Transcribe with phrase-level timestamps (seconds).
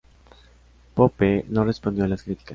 [0.95, 2.49] Pope no respondió a las críticas.